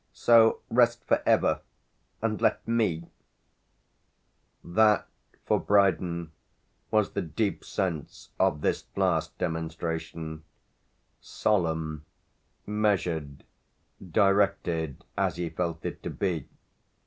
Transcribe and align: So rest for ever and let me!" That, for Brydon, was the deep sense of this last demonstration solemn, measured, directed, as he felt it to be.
So 0.13 0.61
rest 0.71 1.05
for 1.05 1.21
ever 1.27 1.61
and 2.23 2.41
let 2.41 2.67
me!" 2.67 3.11
That, 4.63 5.07
for 5.45 5.59
Brydon, 5.59 6.31
was 6.89 7.11
the 7.11 7.21
deep 7.21 7.63
sense 7.63 8.29
of 8.39 8.61
this 8.61 8.83
last 8.95 9.37
demonstration 9.37 10.43
solemn, 11.19 12.05
measured, 12.65 13.43
directed, 14.03 15.05
as 15.15 15.35
he 15.35 15.51
felt 15.51 15.85
it 15.85 16.01
to 16.01 16.09
be. 16.09 16.47